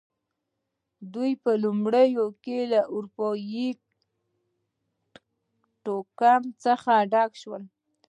[1.13, 3.69] دوی په لومړیو کې له اروپايي
[5.83, 7.61] توکم څخه ډکې شوې.